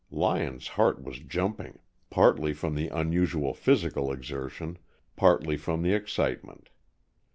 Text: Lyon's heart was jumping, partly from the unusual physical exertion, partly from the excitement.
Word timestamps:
Lyon's 0.09 0.67
heart 0.69 1.03
was 1.03 1.19
jumping, 1.19 1.77
partly 2.09 2.53
from 2.53 2.73
the 2.73 2.87
unusual 2.87 3.53
physical 3.53 4.11
exertion, 4.11 4.79
partly 5.15 5.57
from 5.57 5.83
the 5.83 5.93
excitement. 5.93 6.69